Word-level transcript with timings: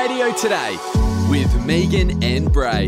Radio 0.00 0.32
Today 0.32 0.76
with 1.28 1.66
Megan 1.66 2.22
and 2.22 2.52
Bray. 2.52 2.86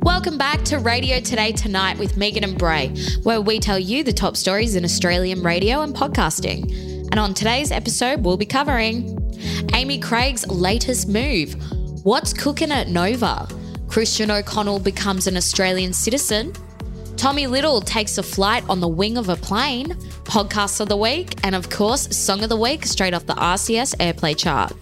Welcome 0.00 0.38
back 0.38 0.62
to 0.66 0.78
Radio 0.78 1.18
Today 1.18 1.50
Tonight 1.50 1.98
with 1.98 2.16
Megan 2.16 2.44
and 2.44 2.56
Bray, 2.56 2.94
where 3.24 3.40
we 3.40 3.58
tell 3.58 3.78
you 3.78 4.04
the 4.04 4.12
top 4.12 4.36
stories 4.36 4.76
in 4.76 4.84
Australian 4.84 5.42
radio 5.42 5.80
and 5.80 5.92
podcasting. 5.92 6.70
And 7.10 7.18
on 7.18 7.34
today's 7.34 7.72
episode, 7.72 8.24
we'll 8.24 8.36
be 8.36 8.46
covering 8.46 9.18
Amy 9.74 9.98
Craig's 9.98 10.46
latest 10.46 11.08
move, 11.08 11.56
what's 12.04 12.32
cooking 12.32 12.70
at 12.70 12.86
Nova, 12.86 13.48
Christian 13.88 14.30
O'Connell 14.30 14.78
becomes 14.78 15.26
an 15.26 15.36
Australian 15.36 15.92
citizen, 15.92 16.52
Tommy 17.16 17.48
Little 17.48 17.80
takes 17.80 18.18
a 18.18 18.22
flight 18.22 18.62
on 18.68 18.78
the 18.78 18.88
wing 18.88 19.18
of 19.18 19.28
a 19.28 19.36
plane, 19.36 19.94
podcast 20.22 20.80
of 20.80 20.88
the 20.88 20.96
week, 20.96 21.34
and 21.42 21.56
of 21.56 21.70
course, 21.70 22.16
song 22.16 22.44
of 22.44 22.50
the 22.50 22.56
week 22.56 22.86
straight 22.86 23.14
off 23.14 23.26
the 23.26 23.34
RCS 23.34 23.96
Airplay 23.96 24.38
chart. 24.38 24.72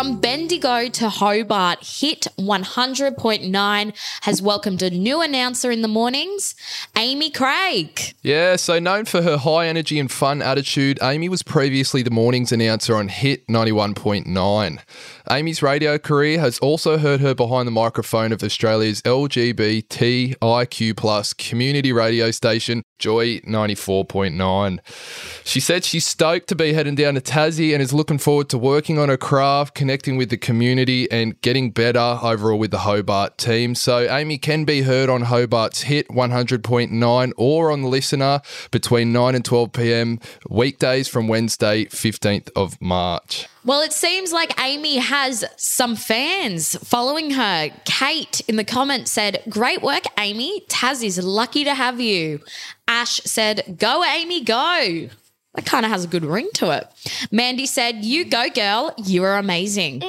From 0.00 0.18
Bendigo 0.18 0.88
to 0.88 1.10
Hobart, 1.10 1.80
Hit 1.82 2.26
100.9 2.38 3.98
has 4.22 4.40
welcomed 4.40 4.80
a 4.80 4.88
new 4.88 5.20
announcer 5.20 5.70
in 5.70 5.82
the 5.82 5.88
mornings, 5.88 6.54
Amy 6.96 7.28
Craig. 7.28 8.14
Yeah, 8.22 8.56
so 8.56 8.78
known 8.78 9.04
for 9.04 9.20
her 9.20 9.36
high 9.36 9.66
energy 9.66 9.98
and 9.98 10.10
fun 10.10 10.40
attitude, 10.40 10.98
Amy 11.02 11.28
was 11.28 11.42
previously 11.42 12.02
the 12.02 12.10
mornings 12.10 12.50
announcer 12.50 12.96
on 12.96 13.08
Hit 13.08 13.46
91.9. 13.48 14.78
Amy's 15.30 15.62
radio 15.62 15.98
career 15.98 16.40
has 16.40 16.58
also 16.60 16.96
heard 16.96 17.20
her 17.20 17.34
behind 17.34 17.66
the 17.68 17.72
microphone 17.72 18.32
of 18.32 18.42
Australia's 18.42 19.02
LGBTIQ 19.02 20.96
plus 20.96 21.34
community 21.34 21.92
radio 21.92 22.30
station, 22.30 22.82
Joy 22.98 23.38
94.9. 23.40 24.78
She 25.44 25.60
said 25.60 25.84
she's 25.84 26.06
stoked 26.06 26.48
to 26.48 26.56
be 26.56 26.72
heading 26.72 26.96
down 26.96 27.14
to 27.14 27.20
Tassie 27.20 27.72
and 27.74 27.82
is 27.82 27.92
looking 27.92 28.18
forward 28.18 28.48
to 28.48 28.58
working 28.58 28.98
on 28.98 29.08
her 29.08 29.16
craft, 29.16 29.74
connecting 29.90 30.16
with 30.16 30.30
the 30.30 30.36
community, 30.36 31.10
and 31.10 31.40
getting 31.40 31.72
better 31.72 31.98
overall 32.22 32.60
with 32.60 32.70
the 32.70 32.78
Hobart 32.78 33.36
team. 33.36 33.74
So 33.74 34.08
Amy 34.08 34.38
can 34.38 34.64
be 34.64 34.82
heard 34.82 35.10
on 35.10 35.22
Hobart's 35.22 35.82
Hit 35.82 36.06
100.9 36.10 37.32
or 37.36 37.72
on 37.72 37.82
the 37.82 37.88
LiSTNR 37.88 38.70
between 38.70 39.12
9 39.12 39.34
and 39.34 39.44
12 39.44 39.72
p.m. 39.72 40.20
weekdays 40.48 41.08
from 41.08 41.26
Wednesday, 41.26 41.86
15th 41.86 42.50
of 42.54 42.80
March. 42.80 43.48
Well, 43.64 43.80
it 43.80 43.92
seems 43.92 44.32
like 44.32 44.58
Amy 44.62 44.98
has 44.98 45.44
some 45.56 45.96
fans 45.96 46.76
following 46.88 47.32
her. 47.32 47.70
Kate 47.84 48.42
in 48.46 48.54
the 48.54 48.64
comments 48.64 49.10
said, 49.10 49.42
Great 49.48 49.82
work, 49.82 50.04
Amy. 50.20 50.64
Taz 50.68 51.02
is 51.02 51.18
lucky 51.18 51.64
to 51.64 51.74
have 51.74 52.00
you. 52.00 52.38
Ash 52.86 53.20
said, 53.24 53.74
Go, 53.76 54.04
Amy, 54.04 54.44
go. 54.44 55.08
That 55.54 55.66
kind 55.66 55.84
of 55.84 55.90
has 55.90 56.04
a 56.04 56.08
good 56.08 56.24
ring 56.24 56.48
to 56.54 56.70
it. 56.70 56.86
Mandy 57.30 57.66
said, 57.66 58.04
You 58.04 58.24
go, 58.24 58.48
girl. 58.50 58.94
You 58.98 59.24
are 59.24 59.36
amazing. 59.36 60.02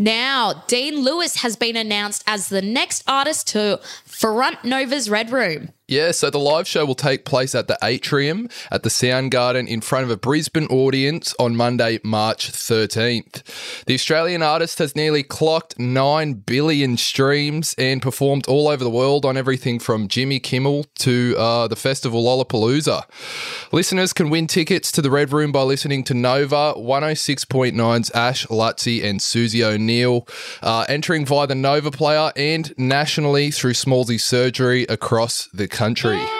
Now, 0.00 0.64
Dean 0.68 1.02
Lewis 1.02 1.42
has 1.42 1.56
been 1.56 1.76
announced 1.76 2.22
as 2.26 2.48
the 2.48 2.62
next 2.62 3.02
artist 3.08 3.48
to 3.48 3.80
front 4.04 4.64
Nova's 4.64 5.10
Red 5.10 5.32
Room. 5.32 5.70
Yeah, 5.90 6.10
so 6.10 6.28
the 6.28 6.36
live 6.36 6.68
show 6.68 6.84
will 6.84 6.94
take 6.94 7.24
place 7.24 7.54
at 7.54 7.66
the 7.66 7.78
Atrium 7.82 8.50
at 8.70 8.82
the 8.82 8.90
Soundgarden 8.90 9.66
in 9.66 9.80
front 9.80 10.04
of 10.04 10.10
a 10.10 10.18
Brisbane 10.18 10.66
audience 10.66 11.34
on 11.38 11.56
Monday, 11.56 11.98
March 12.04 12.52
13th. 12.52 13.84
The 13.86 13.94
Australian 13.94 14.42
artist 14.42 14.80
has 14.80 14.94
nearly 14.94 15.22
clocked 15.22 15.78
9 15.78 16.34
billion 16.34 16.98
streams 16.98 17.74
and 17.78 18.02
performed 18.02 18.46
all 18.48 18.68
over 18.68 18.84
the 18.84 18.90
world 18.90 19.24
on 19.24 19.38
everything 19.38 19.78
from 19.78 20.08
Jimmy 20.08 20.40
Kimmel 20.40 20.84
to 20.96 21.34
uh, 21.38 21.68
the 21.68 21.74
festival 21.74 22.22
Lollapalooza. 22.22 23.04
Listeners 23.72 24.12
can 24.12 24.28
win 24.28 24.46
tickets 24.46 24.92
to 24.92 25.00
the 25.00 25.10
Red 25.10 25.32
Room 25.32 25.52
by 25.52 25.62
listening 25.62 26.04
to 26.04 26.12
Nova 26.12 26.74
106.9's 26.76 28.10
Ash 28.10 28.46
Luttsy 28.48 29.02
and 29.02 29.22
Susie 29.22 29.64
O'Neill, 29.64 30.28
uh, 30.60 30.84
entering 30.86 31.24
via 31.24 31.46
the 31.46 31.54
Nova 31.54 31.90
player 31.90 32.30
and 32.36 32.74
nationally 32.76 33.50
through 33.50 33.72
Smallzy 33.72 34.20
Surgery 34.20 34.82
across 34.90 35.48
the 35.54 35.66
country. 35.78 36.37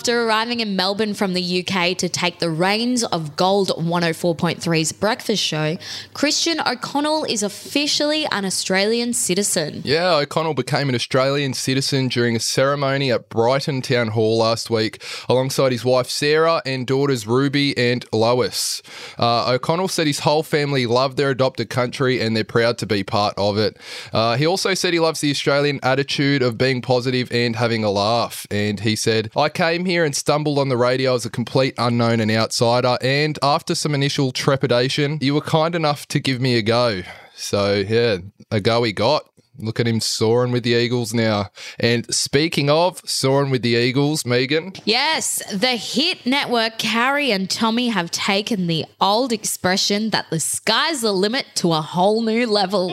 After 0.00 0.22
arriving 0.22 0.60
in 0.60 0.76
Melbourne 0.76 1.12
from 1.12 1.34
the 1.34 1.60
UK 1.60 1.94
to 1.98 2.08
take 2.08 2.38
the 2.38 2.48
reins 2.48 3.04
of 3.04 3.36
Gold 3.36 3.68
104.3's 3.76 4.92
breakfast 4.92 5.42
show, 5.42 5.76
Christian 6.14 6.58
O'Connell 6.58 7.24
is 7.24 7.42
officially 7.42 8.24
an 8.32 8.46
Australian 8.46 9.12
citizen. 9.12 9.82
Yeah, 9.84 10.14
O'Connell 10.14 10.54
became 10.54 10.88
an 10.88 10.94
Australian 10.94 11.52
citizen 11.52 12.08
during 12.08 12.34
a 12.34 12.40
ceremony 12.40 13.12
at 13.12 13.28
Brighton 13.28 13.82
Town 13.82 14.08
Hall 14.08 14.38
last 14.38 14.70
week 14.70 15.04
alongside 15.28 15.70
his 15.70 15.84
wife 15.84 16.08
Sarah 16.08 16.62
and 16.64 16.86
daughters 16.86 17.26
Ruby 17.26 17.76
and 17.76 18.02
Lois. 18.10 18.80
Uh, 19.18 19.52
O'Connell 19.52 19.88
said 19.88 20.06
his 20.06 20.20
whole 20.20 20.42
family 20.42 20.86
love 20.86 21.16
their 21.16 21.28
adopted 21.28 21.68
country 21.68 22.22
and 22.22 22.34
they're 22.34 22.42
proud 22.42 22.78
to 22.78 22.86
be 22.86 23.04
part 23.04 23.34
of 23.36 23.58
it. 23.58 23.76
Uh, 24.14 24.38
he 24.38 24.46
also 24.46 24.72
said 24.72 24.94
he 24.94 24.98
loves 24.98 25.20
the 25.20 25.30
Australian 25.30 25.78
attitude 25.82 26.40
of 26.40 26.56
being 26.56 26.80
positive 26.80 27.30
and 27.30 27.54
having 27.54 27.84
a 27.84 27.90
laugh. 27.90 28.46
And 28.50 28.80
he 28.80 28.96
said, 28.96 29.30
I 29.36 29.50
came 29.50 29.89
here 29.90 30.04
and 30.04 30.14
stumbled 30.14 30.58
on 30.58 30.68
the 30.68 30.76
radio 30.76 31.14
as 31.14 31.26
a 31.26 31.30
complete 31.30 31.74
unknown 31.76 32.20
and 32.20 32.30
outsider. 32.30 32.96
And 33.02 33.36
after 33.42 33.74
some 33.74 33.92
initial 33.92 34.30
trepidation, 34.30 35.18
you 35.20 35.34
were 35.34 35.40
kind 35.40 35.74
enough 35.74 36.06
to 36.08 36.20
give 36.20 36.40
me 36.40 36.56
a 36.56 36.62
go. 36.62 37.02
So, 37.34 37.74
yeah, 37.74 38.18
a 38.50 38.60
go 38.60 38.84
he 38.84 38.92
got. 38.92 39.28
Look 39.58 39.80
at 39.80 39.88
him 39.88 40.00
soaring 40.00 40.52
with 40.52 40.62
the 40.62 40.70
Eagles 40.70 41.12
now. 41.12 41.50
And 41.78 42.12
speaking 42.14 42.70
of 42.70 43.02
soaring 43.04 43.50
with 43.50 43.62
the 43.62 43.74
Eagles, 43.74 44.24
Megan. 44.24 44.74
Yes, 44.84 45.42
the 45.52 45.76
hit 45.76 46.24
network 46.24 46.78
Carrie 46.78 47.32
and 47.32 47.50
Tommy 47.50 47.88
have 47.88 48.10
taken 48.10 48.68
the 48.68 48.86
old 49.00 49.32
expression 49.32 50.10
that 50.10 50.30
the 50.30 50.40
sky's 50.40 51.02
the 51.02 51.12
limit 51.12 51.46
to 51.56 51.72
a 51.72 51.82
whole 51.82 52.22
new 52.22 52.46
level. 52.46 52.90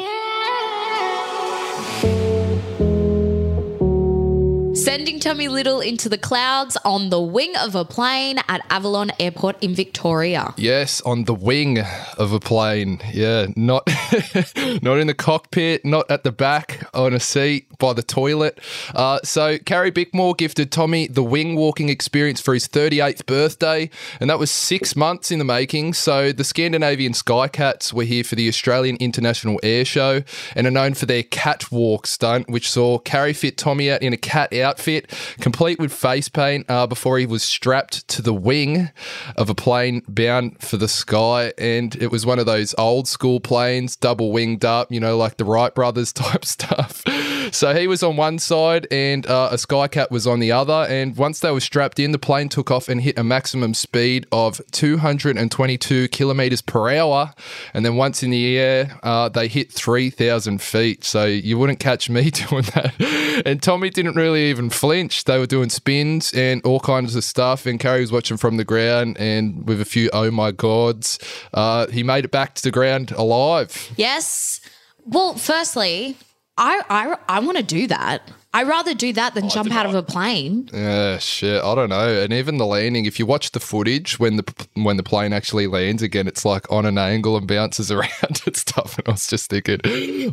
Sending 4.87 5.19
Tommy 5.19 5.49
Little 5.49 5.81
into 5.81 6.07
the 6.07 6.17
clouds 6.17 6.77
on 6.85 7.09
the 7.09 7.19
wing 7.19 7.53
of 7.57 7.75
a 7.75 7.83
plane 7.83 8.39
at 8.47 8.65
Avalon 8.69 9.11
Airport 9.19 9.61
in 9.61 9.75
Victoria. 9.75 10.53
Yes, 10.55 11.01
on 11.01 11.25
the 11.25 11.33
wing 11.33 11.79
of 12.17 12.31
a 12.31 12.39
plane. 12.39 13.01
Yeah, 13.11 13.47
not 13.57 13.85
not 14.81 14.97
in 14.97 15.07
the 15.07 15.13
cockpit, 15.13 15.83
not 15.83 16.09
at 16.09 16.23
the 16.23 16.31
back 16.31 16.87
on 16.93 17.13
a 17.13 17.19
seat 17.19 17.67
by 17.79 17.91
the 17.91 18.01
toilet. 18.01 18.61
Uh, 18.95 19.19
so 19.25 19.57
Carrie 19.57 19.91
Bickmore 19.91 20.37
gifted 20.37 20.71
Tommy 20.71 21.07
the 21.07 21.21
wing 21.21 21.57
walking 21.57 21.89
experience 21.89 22.39
for 22.39 22.53
his 22.53 22.65
38th 22.65 23.25
birthday, 23.25 23.89
and 24.21 24.29
that 24.29 24.39
was 24.39 24.49
six 24.49 24.95
months 24.95 25.31
in 25.31 25.39
the 25.39 25.45
making. 25.45 25.95
So 25.95 26.31
the 26.31 26.45
Scandinavian 26.45 27.11
Skycats 27.11 27.91
were 27.91 28.05
here 28.05 28.23
for 28.23 28.35
the 28.35 28.47
Australian 28.47 28.95
International 29.01 29.59
Air 29.63 29.83
Show 29.83 30.23
and 30.55 30.65
are 30.65 30.71
known 30.71 30.93
for 30.93 31.07
their 31.07 31.23
catwalk 31.23 32.07
stunt, 32.07 32.49
which 32.49 32.71
saw 32.71 32.99
Carrie 32.99 33.33
fit 33.33 33.57
Tommy 33.57 33.91
out 33.91 34.01
in 34.01 34.13
a 34.13 34.17
cat 34.17 34.53
outfit, 34.77 35.11
complete 35.39 35.79
with 35.79 35.91
face 35.91 36.29
paint, 36.29 36.65
uh, 36.69 36.85
before 36.87 37.17
he 37.17 37.25
was 37.25 37.43
strapped 37.43 38.07
to 38.07 38.21
the 38.21 38.33
wing 38.33 38.89
of 39.35 39.49
a 39.49 39.55
plane 39.55 40.03
bound 40.07 40.61
for 40.61 40.77
the 40.77 40.87
sky. 40.87 41.53
And 41.57 41.95
it 41.95 42.11
was 42.11 42.25
one 42.25 42.39
of 42.39 42.45
those 42.45 42.75
old 42.77 43.07
school 43.07 43.39
planes, 43.39 43.95
double 43.95 44.31
winged 44.31 44.63
up, 44.63 44.91
you 44.91 44.99
know, 44.99 45.17
like 45.17 45.37
the 45.37 45.45
Wright 45.45 45.73
brothers 45.73 46.13
type 46.13 46.45
stuff. 46.45 47.03
So 47.51 47.73
he 47.73 47.87
was 47.87 48.03
on 48.03 48.17
one 48.17 48.39
side 48.39 48.87
and 48.91 49.25
uh, 49.27 49.49
a 49.51 49.55
Skycat 49.55 50.11
was 50.11 50.27
on 50.27 50.39
the 50.39 50.51
other. 50.51 50.85
And 50.89 51.15
once 51.15 51.39
they 51.39 51.51
were 51.51 51.59
strapped 51.59 51.99
in, 51.99 52.11
the 52.11 52.19
plane 52.19 52.49
took 52.49 52.71
off 52.71 52.89
and 52.89 53.01
hit 53.01 53.17
a 53.17 53.23
maximum 53.23 53.73
speed 53.73 54.25
of 54.31 54.61
222 54.71 56.07
kilometers 56.09 56.61
per 56.61 56.89
hour. 56.89 57.33
And 57.73 57.85
then 57.85 57.95
once 57.95 58.23
in 58.23 58.31
the 58.31 58.57
air, 58.57 58.99
uh, 59.03 59.29
they 59.29 59.47
hit 59.47 59.71
3,000 59.71 60.61
feet. 60.61 61.03
So 61.03 61.25
you 61.25 61.57
wouldn't 61.57 61.79
catch 61.79 62.09
me 62.09 62.29
doing 62.49 62.63
that. 62.75 63.43
And 63.45 63.61
Tommy 63.61 63.89
didn't 63.89 64.15
really 64.15 64.49
even 64.49 64.69
flinch. 64.69 65.23
They 65.23 65.37
were 65.37 65.47
doing 65.47 65.69
spins 65.69 66.33
and 66.33 66.63
all 66.65 66.79
kinds 66.79 67.15
of 67.15 67.23
stuff. 67.23 67.65
And 67.65 67.79
Carrie 67.79 68.01
was 68.01 68.11
watching 68.11 68.37
from 68.37 68.57
the 68.57 68.65
ground 68.65 69.17
and 69.19 69.67
with 69.67 69.81
a 69.81 69.85
few 69.85 70.09
oh 70.13 70.31
my 70.31 70.51
gods, 70.51 71.19
uh, 71.53 71.87
he 71.87 72.03
made 72.03 72.25
it 72.25 72.31
back 72.31 72.53
to 72.55 72.63
the 72.63 72.71
ground 72.71 73.11
alive. 73.11 73.91
Yes. 73.95 74.61
Well, 75.05 75.35
firstly, 75.35 76.17
I 76.57 76.81
I, 76.89 77.17
I 77.27 77.39
want 77.39 77.57
to 77.57 77.63
do 77.63 77.87
that. 77.87 78.29
I'd 78.53 78.67
rather 78.67 78.95
do 78.95 79.13
that 79.13 79.35
than 79.35 79.49
jump 79.49 79.71
out 79.71 79.85
of 79.85 79.93
a 79.93 80.01
plane. 80.01 80.69
Yeah, 80.73 81.19
shit. 81.19 81.63
I 81.63 81.75
don't 81.75 81.89
know. 81.89 82.21
And 82.23 82.33
even 82.33 82.57
the 82.57 82.65
landing, 82.65 83.05
if 83.05 83.19
you 83.19 83.25
watch 83.25 83.51
the 83.51 83.59
footage 83.59 84.17
when 84.19 84.37
the 84.37 84.67
when 84.73 84.97
the 84.97 85.03
plane 85.03 85.31
actually 85.31 85.67
lands 85.67 86.01
again, 86.01 86.27
it's 86.27 86.43
like 86.43 86.71
on 86.71 86.85
an 86.85 86.97
angle 86.97 87.37
and 87.37 87.47
bounces 87.47 87.91
around 87.91 88.41
and 88.45 88.55
stuff. 88.55 88.97
And 88.97 89.07
I 89.07 89.11
was 89.11 89.27
just 89.27 89.49
thinking, 89.49 89.81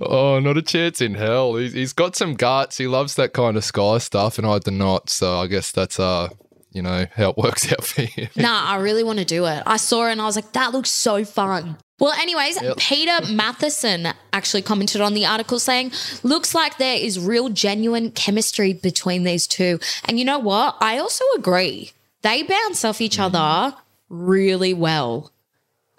oh, 0.00 0.38
not 0.38 0.56
a 0.56 0.62
chance 0.62 1.00
in 1.02 1.14
hell. 1.14 1.56
He's, 1.56 1.74
he's 1.74 1.92
got 1.92 2.16
some 2.16 2.34
guts. 2.34 2.78
He 2.78 2.86
loves 2.86 3.16
that 3.16 3.34
kind 3.34 3.56
of 3.56 3.64
sky 3.64 3.98
stuff, 3.98 4.38
and 4.38 4.46
I 4.46 4.58
do 4.58 4.70
not. 4.70 5.10
So 5.10 5.40
I 5.40 5.46
guess 5.46 5.70
that's 5.70 6.00
uh, 6.00 6.28
you 6.74 6.82
know, 6.82 7.06
how 7.14 7.30
it 7.30 7.36
works 7.36 7.70
out 7.72 7.84
for 7.84 8.02
him. 8.02 8.28
Nah, 8.36 8.64
I 8.64 8.76
really 8.76 9.04
want 9.04 9.18
to 9.20 9.24
do 9.24 9.46
it. 9.46 9.62
I 9.66 9.76
saw 9.76 10.08
it 10.08 10.12
and 10.12 10.20
I 10.20 10.24
was 10.24 10.36
like, 10.36 10.52
that 10.52 10.72
looks 10.72 10.90
so 10.90 11.24
fun. 11.24 11.78
Well, 12.00 12.12
anyways, 12.12 12.58
Peter 12.76 13.20
Matheson 13.32 14.08
actually 14.32 14.62
commented 14.62 15.00
on 15.00 15.14
the 15.14 15.26
article 15.26 15.60
saying, 15.60 15.92
looks 16.24 16.52
like 16.52 16.78
there 16.78 16.96
is 16.96 17.20
real 17.20 17.50
genuine 17.50 18.10
chemistry 18.10 18.72
between 18.72 19.22
these 19.22 19.46
two. 19.46 19.78
And 20.04 20.18
you 20.18 20.24
know 20.24 20.40
what? 20.40 20.76
I 20.80 20.98
also 20.98 21.24
agree. 21.36 21.92
They 22.22 22.42
bounce 22.42 22.84
off 22.84 23.00
each 23.00 23.18
mm-hmm. 23.18 23.36
other 23.36 23.76
really 24.08 24.74
well. 24.74 25.30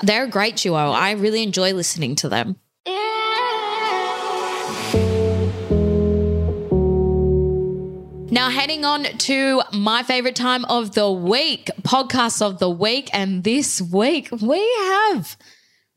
They're 0.02 0.26
a 0.26 0.30
great 0.30 0.58
duo. 0.58 0.76
I 0.76 1.12
really 1.12 1.44
enjoy 1.44 1.72
listening 1.72 2.16
to 2.18 2.30
them. 2.30 2.58
Now, 8.32 8.50
heading 8.50 8.84
on 8.84 9.04
to 9.04 9.62
my 9.72 10.04
favorite 10.04 10.36
time 10.36 10.66
of 10.66 10.94
the 10.94 11.10
week, 11.10 11.70
podcast 11.84 12.42
of 12.42 12.60
the 12.60 12.70
week. 12.70 13.10
And 13.14 13.46
this 13.46 13.82
week 13.82 14.28
we 14.42 14.60
have 14.60 15.38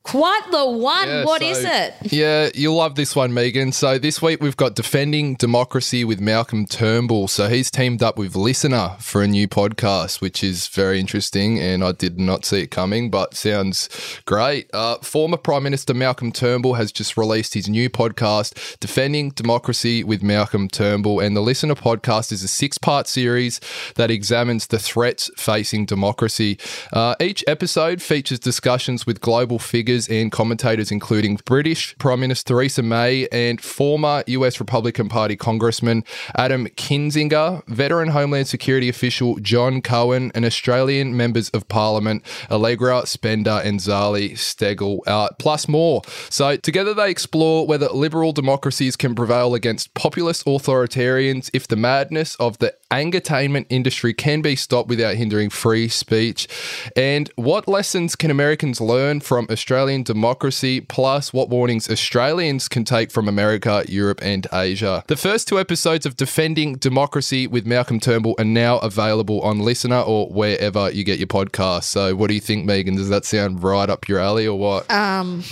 quite 0.09 0.41
the 0.51 0.65
one. 0.67 1.07
Yeah, 1.07 1.25
What 1.25 1.43
so- 1.43 1.49
is 1.49 1.65
it? 1.65 1.95
Yeah, 2.11 2.49
you'll 2.55 2.77
love 2.77 2.95
this 2.95 3.15
one, 3.15 3.35
Megan. 3.35 3.73
So 3.73 3.99
this 3.99 4.23
week 4.23 4.43
we've 4.43 4.57
got 4.57 4.75
Defending 4.75 5.35
Democracy 5.35 6.03
with 6.03 6.19
Malcolm 6.19 6.65
Turnbull. 6.67 7.29
So 7.29 7.49
he's 7.49 7.71
teamed 7.71 8.03
up 8.03 8.17
with 8.17 8.33
LiSTNR 8.33 9.03
for 9.03 9.23
a 9.23 9.27
new 9.29 9.47
podcast, 9.47 10.23
which 10.23 10.43
is 10.43 10.67
very 10.69 10.99
interesting, 10.99 11.59
and 11.59 11.85
I 11.85 11.93
did 11.93 12.19
not 12.19 12.47
see 12.47 12.63
it 12.63 12.69
coming, 12.71 13.11
but 13.11 13.35
sounds 13.35 13.91
great. 14.25 14.71
Uh, 14.73 14.97
former 14.99 15.37
Prime 15.37 15.63
Minister 15.63 15.93
Malcolm 15.93 16.33
Turnbull 16.33 16.75
has 16.75 16.91
just 16.91 17.19
released 17.19 17.53
his 17.53 17.69
new 17.69 17.91
podcast, 17.91 18.79
Defending 18.81 19.29
Democracy 19.31 20.03
with 20.05 20.23
Malcolm 20.23 20.69
Turnbull, 20.69 21.21
and 21.21 21.37
the 21.37 21.43
LiSTNR 21.43 21.77
podcast 21.77 22.33
is 22.33 22.43
a 22.43 22.49
six-part 22.49 23.07
series 23.09 23.61
that 23.97 24.11
examines 24.11 24.69
the 24.69 24.79
threats 24.79 25.31
facing 25.37 25.85
democracy. 25.85 26.57
Uh, 26.95 27.15
each 27.21 27.45
episode 27.47 28.01
features 28.01 28.39
discussions 28.39 29.05
with 29.07 29.21
global 29.21 29.59
figures 29.59 29.98
and 30.07 30.31
commentators, 30.31 30.93
including 30.93 31.41
British 31.47 31.97
Prime 31.99 32.21
Minister 32.21 32.49
Theresa 32.49 32.83
May 32.83 33.27
and 33.33 33.61
former 33.61 34.23
US 34.27 34.61
Republican 34.61 35.09
Party 35.09 35.35
Congressman 35.35 36.05
Adam 36.37 36.67
Kinzinger, 36.69 37.67
veteran 37.67 38.11
Homeland 38.11 38.49
Security 38.49 38.89
official 38.89 39.37
John 39.37 39.81
Cohen, 39.81 40.31
and 40.35 40.45
Australian 40.45 41.17
members 41.17 41.49
of 41.51 41.67
Parliament 41.69 42.23
Allegra 42.51 43.07
Spender 43.07 43.63
and 43.65 43.81
Zali 43.81 44.33
Steggall, 44.33 45.01
uh, 45.07 45.31
plus 45.39 45.69
more. 45.69 46.03
So 46.29 46.57
together 46.57 46.93
they 46.93 47.11
explore 47.11 47.67
whether 47.67 47.89
liberal 47.89 48.33
democracies 48.33 48.97
can 48.97 49.15
prevail 49.15 49.55
against 49.55 49.95
populist 49.95 50.45
authoritarians 50.45 51.51
if 51.53 51.67
the 51.67 51.77
madness 51.77 52.35
of 52.37 52.59
the 52.59 52.75
entertainment 52.91 53.67
industry 53.71 54.15
can 54.15 54.43
be 54.43 54.57
stopped 54.57 54.89
without 54.89 55.15
hindering 55.17 55.51
free 55.51 55.89
speech, 55.89 56.49
and 56.97 57.31
what 57.37 57.69
lessons 57.69 58.17
can 58.17 58.31
Americans 58.31 58.81
learn 58.81 59.21
from 59.21 59.47
Australian 59.89 60.03
democracy, 60.03 60.83
plus 60.83 61.33
what 61.33 61.49
warnings 61.49 61.89
Australians 61.89 62.69
can 62.69 62.85
take 62.85 63.11
from 63.11 63.27
America, 63.27 63.83
Europe, 63.89 64.21
and 64.23 64.47
Asia. 64.53 65.03
The 65.07 65.17
first 65.17 65.49
two 65.49 65.59
episodes 65.59 66.05
of 66.05 66.15
Defending 66.15 66.75
Democracy 66.75 67.47
with 67.47 67.65
Malcolm 67.67 67.99
Turnbull 67.99 68.35
are 68.39 68.45
now 68.45 68.77
available 68.81 69.41
on 69.41 69.61
LiSTNR 69.61 70.07
or 70.07 70.29
wherever 70.29 70.91
you 70.91 71.05
get 71.05 71.19
your 71.19 71.27
podcast. 71.27 71.85
So, 71.85 72.15
what 72.15 72.29
do 72.29 72.35
you 72.35 72.41
think, 72.41 72.67
Megan? 72.67 72.97
Does 72.97 73.09
that 73.09 73.25
sound 73.25 73.63
right 73.63 73.89
up 73.89 74.09
your 74.09 74.19
alley 74.19 74.47
or 74.47 74.59
what? 74.59 74.91
Um, 74.91 75.43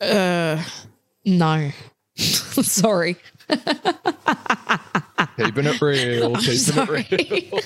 uh, 0.00 0.60
no. 1.24 1.70
Sorry. 2.16 3.14
keeping 5.36 5.66
it 5.66 5.80
real, 5.80 6.34
keeping 6.40 6.78
it 6.78 6.88
real. 6.88 7.60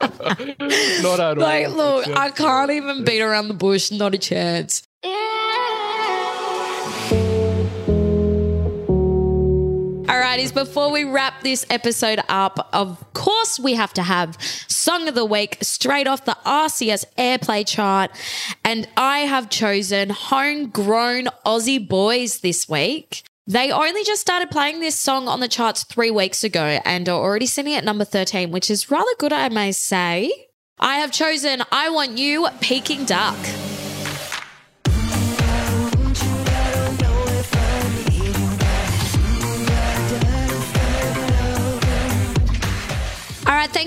Not 1.02 1.20
at 1.20 1.38
all. 1.38 1.44
Like, 1.44 1.68
look, 1.68 2.08
I 2.08 2.30
can't 2.30 2.72
even 2.72 3.04
beat 3.04 3.20
around 3.20 3.46
the 3.46 3.54
bush. 3.54 3.92
Not 3.92 4.16
a 4.16 4.18
chance. 4.18 4.87
Alrighties, 10.08 10.52
before 10.52 10.90
we 10.90 11.04
wrap 11.04 11.42
this 11.42 11.66
episode 11.70 12.20
up, 12.28 12.68
of 12.72 13.12
course, 13.12 13.60
we 13.60 13.74
have 13.74 13.92
to 13.94 14.02
have 14.02 14.36
Song 14.68 15.08
of 15.08 15.14
the 15.14 15.24
Week 15.24 15.58
straight 15.62 16.06
off 16.06 16.24
the 16.24 16.36
RCS 16.44 17.04
Airplay 17.16 17.66
chart. 17.66 18.10
And 18.64 18.88
I 18.96 19.20
have 19.20 19.50
chosen 19.50 20.10
Homegrown 20.10 21.28
Aussie 21.46 21.86
Boys 21.86 22.40
this 22.40 22.68
week. 22.68 23.22
They 23.46 23.70
only 23.70 24.04
just 24.04 24.20
started 24.20 24.50
playing 24.50 24.80
this 24.80 24.98
song 24.98 25.28
on 25.28 25.40
the 25.40 25.48
charts 25.48 25.84
three 25.84 26.10
weeks 26.10 26.44
ago 26.44 26.80
and 26.84 27.08
are 27.08 27.18
already 27.18 27.46
sitting 27.46 27.74
at 27.74 27.84
number 27.84 28.04
13, 28.04 28.50
which 28.50 28.70
is 28.70 28.90
rather 28.90 29.10
good, 29.18 29.32
I 29.32 29.48
may 29.48 29.72
say. 29.72 30.32
I 30.78 30.96
have 30.96 31.12
chosen 31.12 31.62
I 31.72 31.88
Want 31.88 32.18
You, 32.18 32.48
Peking 32.60 33.04
Duk. 33.04 33.36